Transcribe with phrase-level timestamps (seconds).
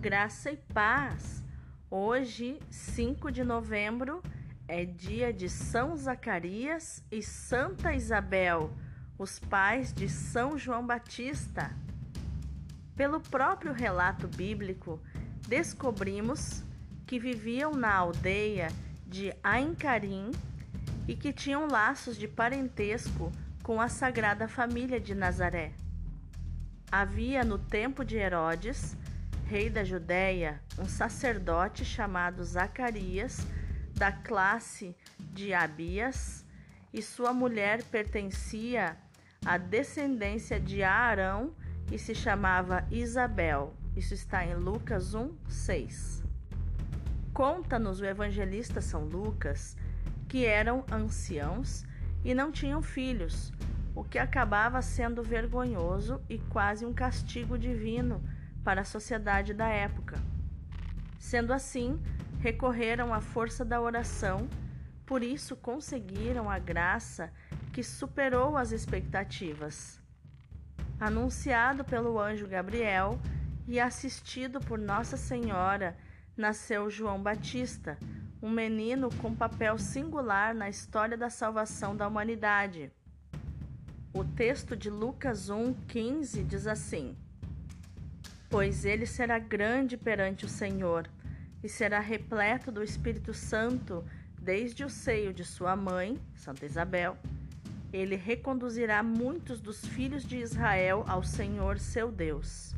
[0.00, 1.44] Graça e paz.
[1.90, 4.22] Hoje, 5 de novembro,
[4.66, 8.70] é dia de São Zacarias e Santa Isabel,
[9.18, 11.76] os pais de São João Batista.
[12.96, 14.98] Pelo próprio relato bíblico,
[15.46, 16.64] descobrimos
[17.06, 18.68] que viviam na aldeia
[19.06, 20.30] de Aincarim
[21.06, 23.30] e que tinham laços de parentesco
[23.62, 25.74] com a Sagrada Família de Nazaré.
[26.90, 28.96] Havia no tempo de Herodes,
[29.50, 33.44] rei da Judéia, um sacerdote chamado Zacarias,
[33.96, 36.46] da classe de Abias,
[36.94, 38.96] e sua mulher pertencia
[39.44, 41.52] à descendência de Arão
[41.90, 43.74] e se chamava Isabel.
[43.96, 46.22] Isso está em Lucas 1, 6.
[47.34, 49.76] Conta-nos o evangelista São Lucas
[50.28, 51.84] que eram anciãos
[52.24, 53.52] e não tinham filhos,
[53.96, 58.22] o que acabava sendo vergonhoso e quase um castigo divino
[58.64, 60.18] para a sociedade da época.
[61.18, 62.00] Sendo assim,
[62.40, 64.48] recorreram à força da oração,
[65.04, 67.32] por isso conseguiram a graça
[67.72, 70.00] que superou as expectativas.
[70.98, 73.18] Anunciado pelo anjo Gabriel
[73.66, 75.96] e assistido por Nossa Senhora,
[76.36, 77.98] nasceu João Batista,
[78.42, 82.90] um menino com papel singular na história da salvação da humanidade.
[84.12, 87.16] O texto de Lucas 1,15 diz assim:
[88.50, 91.08] Pois ele será grande perante o Senhor,
[91.62, 94.04] e será repleto do Espírito Santo
[94.40, 97.16] desde o seio de sua mãe, Santa Isabel.
[97.92, 102.74] Ele reconduzirá muitos dos filhos de Israel ao Senhor seu Deus.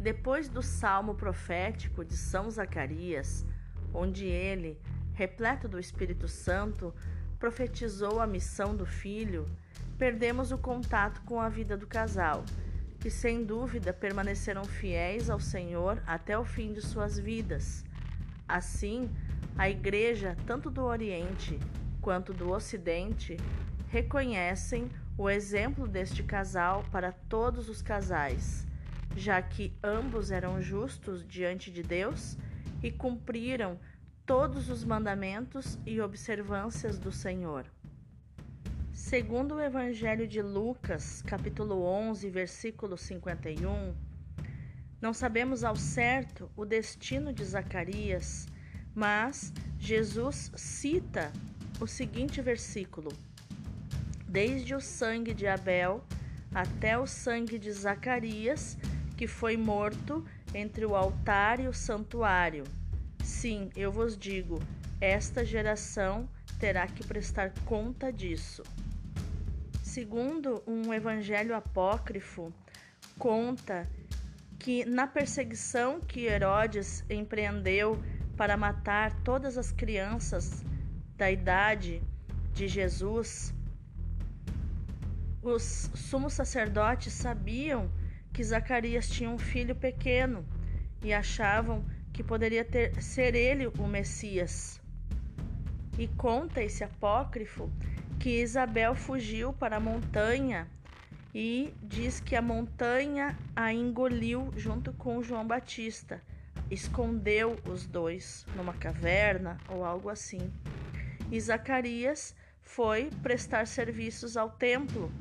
[0.00, 3.44] Depois do salmo profético de São Zacarias,
[3.92, 4.80] onde ele,
[5.12, 6.94] repleto do Espírito Santo,
[7.38, 9.46] profetizou a missão do filho,
[9.98, 12.44] perdemos o contato com a vida do casal,
[13.04, 17.84] que sem dúvida permaneceram fiéis ao Senhor até o fim de suas vidas.
[18.48, 19.10] Assim,
[19.58, 21.60] a Igreja, tanto do Oriente
[22.00, 23.36] quanto do Ocidente,
[23.90, 28.66] reconhecem o exemplo deste casal para todos os casais,
[29.14, 32.38] já que ambos eram justos diante de Deus
[32.82, 33.78] e cumpriram
[34.24, 37.66] todos os mandamentos e observâncias do Senhor.
[38.94, 43.92] Segundo o Evangelho de Lucas, capítulo 11, versículo 51,
[45.00, 48.46] não sabemos ao certo o destino de Zacarias,
[48.94, 51.32] mas Jesus cita
[51.80, 53.10] o seguinte versículo:
[54.28, 56.04] Desde o sangue de Abel
[56.54, 58.78] até o sangue de Zacarias,
[59.16, 62.62] que foi morto entre o altar e o santuário.
[63.24, 64.60] Sim, eu vos digo,
[65.00, 66.28] esta geração
[66.60, 68.62] terá que prestar conta disso.
[69.94, 72.52] Segundo um evangelho apócrifo,
[73.16, 73.88] conta
[74.58, 77.96] que na perseguição que Herodes empreendeu
[78.36, 80.64] para matar todas as crianças
[81.16, 82.02] da idade
[82.52, 83.54] de Jesus,
[85.40, 87.88] os sumos sacerdotes sabiam
[88.32, 90.44] que Zacarias tinha um filho pequeno
[91.04, 94.82] e achavam que poderia ter, ser ele o Messias.
[95.98, 97.70] E conta esse apócrifo
[98.18, 100.66] que Isabel fugiu para a montanha
[101.34, 106.22] e diz que a montanha a engoliu junto com João Batista,
[106.70, 110.52] escondeu os dois numa caverna ou algo assim.
[111.30, 115.12] E Zacarias foi prestar serviços ao templo,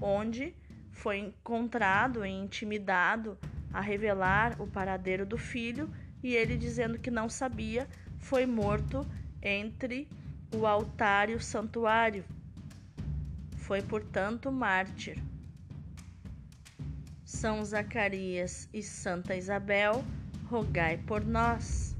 [0.00, 0.54] onde
[0.92, 3.38] foi encontrado e intimidado
[3.72, 5.90] a revelar o paradeiro do filho
[6.22, 7.86] e ele dizendo que não sabia,
[8.18, 9.06] foi morto
[9.42, 10.08] entre
[10.54, 12.24] o altar e o santuário.
[13.56, 15.18] Foi, portanto, mártir.
[17.24, 20.04] São Zacarias e Santa Isabel,
[20.48, 21.95] rogai por nós.